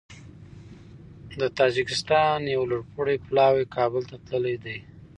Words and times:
د 1.39 1.41
تاجکستان 1.59 2.39
یو 2.55 2.61
لوړپوړی 2.71 3.17
پلاوی 3.27 3.65
کابل 3.75 4.01
ته 4.09 4.15
تللی 4.27 4.55
دی 4.63 4.77